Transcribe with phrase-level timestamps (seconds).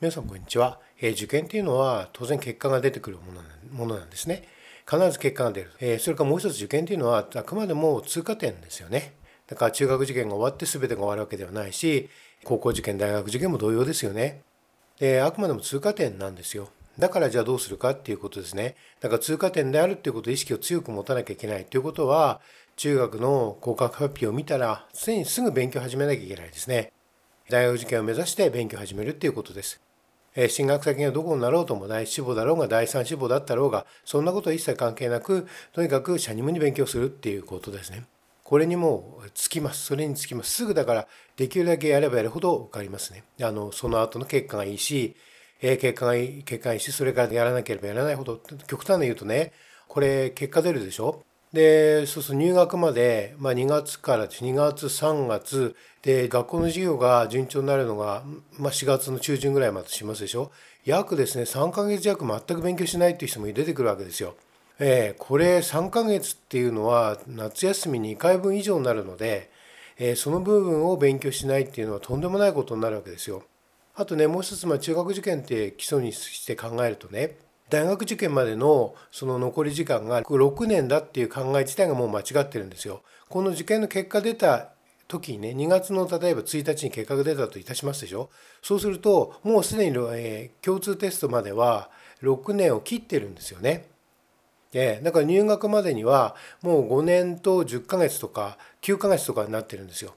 [0.00, 3.18] 皆さんこんにちは、えー、受験っていうのは当然結果が出てくる
[3.70, 4.42] ものなんですね。
[4.90, 9.14] 必ず結果が出る、えー、それからもう一つ受験っていうのはあくまでも通過点ですよね。
[9.46, 12.08] だから中学受験が終わって全てが終わるわけではないし
[12.42, 14.42] 高校受験大学受験も同様ですよね。
[14.98, 16.70] であくまでも通過点なんですよ。
[16.98, 18.74] だからじゃあどうするかっていうことですね。
[19.00, 22.40] だから通過点であるっていうことを意識を強く持たなきゃいけないということは
[22.74, 26.90] 中学の合格発表を見たら常にすぐ勉強始めなきゃいけないですね。
[27.50, 29.80] 大学受験を目指して勉強を始めるっていうことです
[30.36, 38.04] え進学先がどこになろうとも第一志望だろうが第三志望だったろうがそんなことは一切関係なくとにかく社務に勉強するっていうことですね。
[38.42, 39.84] これにもうつきます。
[39.84, 40.50] それにつきます。
[40.50, 43.22] すぐだからできるだけやればやるほど分かりますね。
[43.40, 45.14] あのその後の結果がいいし、
[45.62, 49.52] え結果がいい結果がいいしそれからやらなければやらないほど極端に言うとね
[49.88, 51.22] これ結果出るでしょ？
[51.54, 58.24] でそうすると入学まで、まあ、2月から2月3月で学校の授業が順調になるのが、
[58.58, 60.50] まあ、4月の中旬ぐらいまでしますでしょ
[60.84, 64.34] 約ですね3ヶ月弱全く勉強しないっていう人も出てくるわけですよ。
[64.80, 69.48] えー、これ3ヶ月っていうのは夏休み2回分以上になるので、
[69.96, 73.44] えー、その部分を勉強しないっていうのはとんでもないことになるわけですよ。
[73.94, 77.36] あとねもう一つ、まあ、中学受験って基礎にして考えるとね
[77.70, 83.02] 大学受験までのその残り時間が6年だっていう考え自体がもう間違ってるんですよ。
[83.28, 84.70] この受験の結果出た
[85.08, 88.30] 時にね2月の例えば1日に結果が出たといたしますでしょ
[88.62, 91.90] そうするともうすでに、えー、共通テストまでは
[92.22, 93.88] 6年を切ってるんですよね。
[94.72, 100.14] でだから入学までにはもう5年と10ヶ月とか9ヶ月とかになってるんですよ。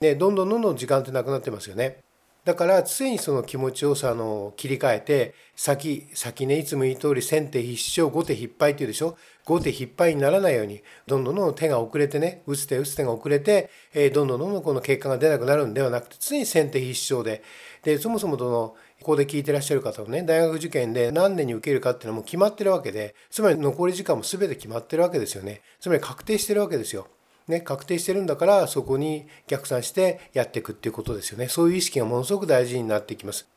[0.00, 1.98] でどんどんどんどん時間ってなくなってますよね。
[2.44, 9.16] だから常にその気持ちをさあの切り替えて先先ねいつも言う通り先手必勝後手必敗っていうでしょ？
[9.44, 17.44] 後手必敗にならないようにどんどんどんどん手が遅れてね打つ手打つ手が遅れて、えー、どんどんどんどんこの結果が出なくなるんではなくて常に先手必勝で。
[17.84, 25.60] でそもそもそのここで聞いてらっしゃる方もね大学受験で何年に受けるかっていうのはもう決まってるわけでつまり残り時間も全て決まってるわけですよね。
[25.80, 27.06] つまり確定してるわけですよ。
[27.48, 31.48] ね、確定してるんだからそこに逆算してやっていくっていうことですよね。
[31.48, 33.48] そういう意識がものすごく大事になってきます。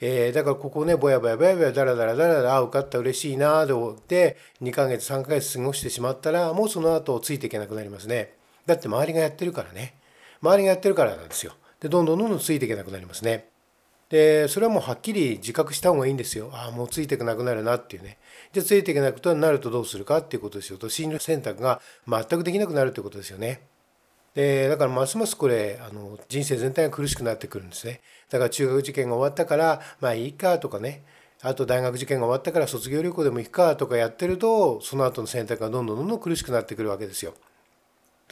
[0.00, 8.34] えー、だからここねぼやぼやぼやぼやだらだらだらだらあ受かった嬉しいなで2ヶ月3ヶ月過ごしてしまったらもうその後ついていけなくなりますね。
[8.66, 9.94] だって周りがやってるからね。
[10.40, 11.52] 周りがやってるからなんですよ。
[11.78, 13.51] でどんどんどんどんついていけなくなりますね。
[14.12, 16.50] でそれはもうはっきり自覚した方がいいんですよ。
[16.52, 18.18] ああもうついていけなくなるなっていうね。
[18.52, 20.18] じゃあついていけなくなるとどうするか？
[20.18, 20.76] っていうことですよ。
[20.76, 23.62] と進路選択が全くできなくなるってことですよね。
[24.34, 28.02] でだからますますこれあの人生全体が苦しくなってくるんですね。
[28.28, 31.04] だから中学受験が終わったからまあいいかとかね。
[31.40, 37.32] あと大学受験が終わったから卒業旅行でも行くかとかやってるとその後の選択がどんどんどんどん苦しくなってくるわけですよ。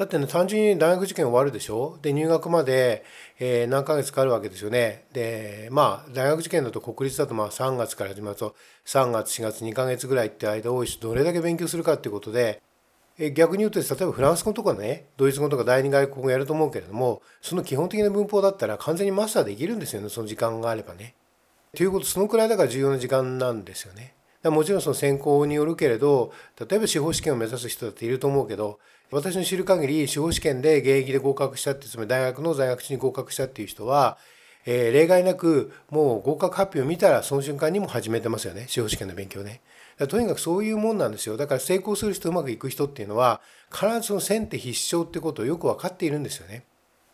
[0.01, 1.99] だってね単純に大学受験終わるでしょ？
[2.01, 3.05] で入学まで、
[3.39, 8.57] えー、何ヶ月かかるわけですよねでまあ大学受験だと国立だとまあ3月から始まると
[8.87, 12.63] 3月4月2ヶ月ぐらいって間多いしどれだけ勉強するかっていうことで
[13.35, 21.15] 逆に言うと例えばフランス語とかねドイツ語とか第二外国語やると思うけれどもその基本的な文法だったら完全にマスターできるんですよねその時間があればね。
[21.77, 24.15] ということそのくらいだから重要な時間なんですよね。
[24.45, 28.79] もちろんその専攻によるけれど例えば司法試験を目指す人だっていると思うけど
[29.11, 34.17] 私の知る限り司法試験で現役で合格したってつまり大学の在学中に合格したっていう人は、
[34.65, 39.61] えー、例外なくもう合格発表を見たらその瞬間にも始めてますよね司法試験の勉強ね。
[40.09, 46.65] とにかくそういうもんなんですよだから成功する人うまくいく人っていうのは必ずその先手必勝ってことをよく分かっているんですよね。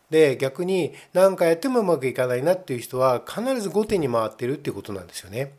[0.09, 5.53] で逆に何かやってもうまくいかないなっていう人は必ず後手に回ってるっていうことなんですよね。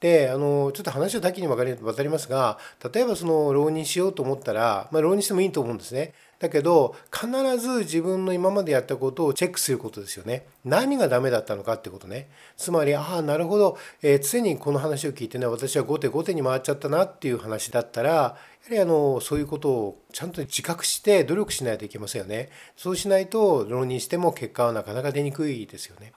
[0.00, 2.58] であのちょっと話を多岐に分かり渡りますが
[2.92, 6.12] 例えばその浪人しようと思ったら、まあ、浪人してもいいと思うんですね。
[6.38, 10.46] だけど必ず自分の今までやったことをチェックすることですよね。
[10.66, 12.28] 何がダメだったのかってことね。
[12.58, 18.38] つまりああなるほど、えー、常にこの話を聞いてね私は後手後手に回っちゃったなっていう話だったらやは
[18.70, 22.50] りあのそういうことをちゃんと自覚して努力しないといけませんよね。
[22.76, 26.12] そうしないと浪人しても結果はなかなか出にくいですよね。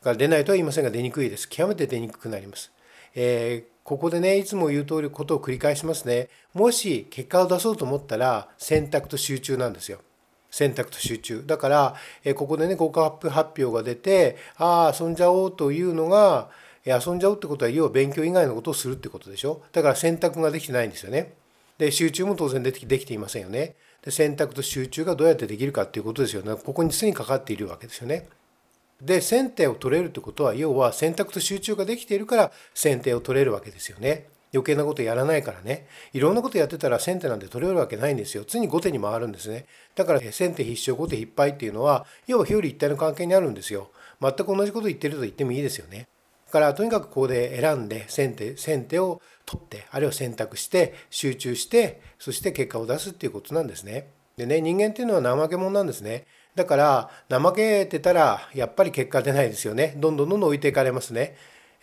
[0.00, 1.48] だから出ないとは言いませんが出にくいです。
[1.48, 2.70] 極めて出にくくなります。
[3.14, 6.28] えー、ここでねいつも言う通りことを繰り返しますね。
[6.52, 10.00] もし結果を出そうと思ったら選択と集中なんですよ。
[10.50, 11.44] 選択と集中。
[11.44, 11.94] だから、
[12.24, 16.48] えー、ここでね合格発表が出てああ遊んじゃおうというのが
[16.86, 19.62] 遊んじゃうってことは要は勉強以外のことをするってことでしょ。
[19.72, 21.32] だから選択ができてないんですよね。
[21.78, 23.74] で集中も当然できできていませんよね。
[24.02, 26.54] で選択と集中がどうやってできるかっていうことですよね。
[26.54, 28.28] ここに常にかかっているわけですよね。
[29.00, 34.26] で先手を取れるってことは要は選択と集中ができているから先手を取れるわけですよね。
[34.54, 35.86] 余計なことやらないからね。
[36.12, 38.44] いろんなことやってたら先手なんて取れるわけないんですよ。
[38.46, 39.66] 常に後手に回るんですね。
[39.96, 43.90] だから先手必勝後手必敗っていうのは要は表裏一体の関係にあるんですよ。
[44.22, 46.06] 全く同じこと言ってると言ってもいいですよね。
[46.46, 54.06] だからとにかくここで選んで先手先手を取ってあるいは選択して集中してそして結果を出すっていうことなんですね。
[54.36, 56.26] でね人間っていうのは怠け者なんですね。
[56.54, 59.94] だから怠けてたらやっぱり結果出ないですよね。
[59.96, 61.36] どんどんどんどん置いていかれますね。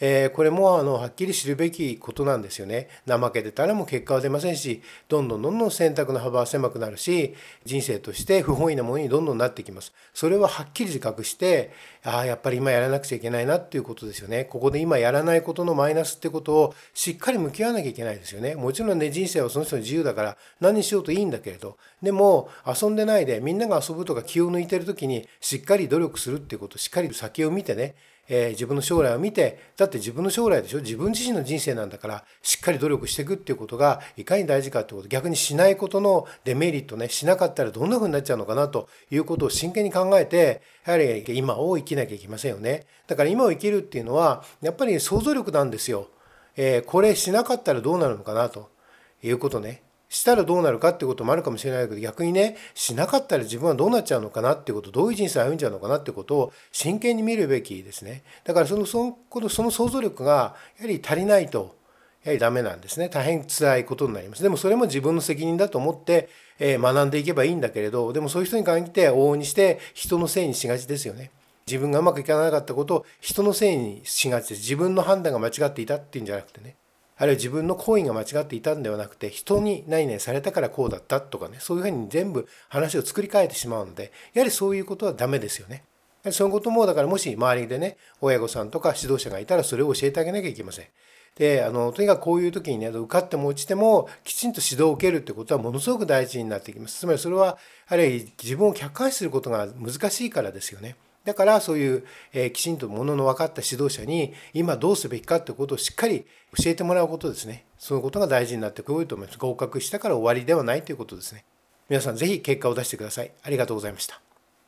[0.04, 2.90] えー、これもあのはっきり知るべきことなんですよね。
[3.08, 9.94] 怠けてたらもう結果は出ませんしどんどんどんどん選択の幅は狭くなるし人生として不本意なものにどんどんなってきます。
[10.14, 11.72] それははっきり自覚して
[12.04, 14.46] ああやっぱり今やらなくちゃいけないなっていうことですよね。
[14.46, 18.56] ここで今やらないことのマイナスってことをしっかり向き合わなきゃいけないですよね。
[18.56, 27.96] もちろんね人生はその人の自由だから何にしようといいんだけれどでも遊んでないでみんなが遊ぶとか気を抜いてる時にしっかり努力するっていうことしっかり先を見てね
[28.34, 30.80] えー、自分の将来を見てだって自分の将来でしょ？
[30.80, 42.86] 自分自身の人生なんだからしっかり努力していくっていうことがいかに大事かってこと逆にしないことのデメリットねしなかったらどんな風になっちゃうのかなということを真剣に考えてやはり今を生きなきゃいけませんよね。
[43.08, 46.08] だから今を生きるっていうのはやっぱり想像力なんですよ、
[46.56, 48.70] えー、これしなかったらどうなるのかなと
[49.22, 49.84] いうことね。
[50.12, 58.24] したらどうなるかってこともあるかもしれないけど逆にねしなかったら自分はどうなっちゃうのかなってことどういう人生を歩んじゃうのかなってことを真剣に見るべきですね。
[58.44, 61.78] だからそのそのことその想像力がやはり足りないと
[62.26, 63.08] やはりダメなんですね。
[63.08, 64.44] 大変辛いことになります。
[64.44, 66.28] でもそれも自分の責任だと思って、
[66.60, 71.32] え学んでいけばいいんだけれどでもそういう人に限って往々にして人のせいにしがちですよね。
[71.66, 74.60] 自分がうまくいかなかったことを人のせいにしがちです。
[74.60, 76.76] 自分の判断が間違っていたっていうんじゃなくてね。
[77.22, 85.84] あるいは自分の行為が間違っていたんではなくて人に何々されたからこうだったとかねそういうふうに全部話を作り変えてしまうのでやはりそういうことはダメですよね。
[86.32, 90.86] そういうこともだからもし周りでね親御さんとか指導者がいたらそれを教えてあげなきゃいけません。
[91.36, 97.02] であのとにかくこういう時にね受かっても落ちてもきちんと指導を受けるってことはものすごく大事になってきます。
[97.02, 100.96] つまりそれはあるいは自分を客観視することが難しいからですよね。
[101.24, 102.04] だからそういう、
[102.34, 106.26] えー、きちんとものの分かった指導者に今どうすべきかってことをしっかり
[106.58, 107.66] 教えてもらうことですね。
[107.78, 109.38] そのことが大事になってくると思います。
[109.38, 111.46] 合格したから終わりではないということですね。
[111.90, 113.32] 皆さんぜひ結果を出してください。
[113.44, 114.22] ありがとうございました。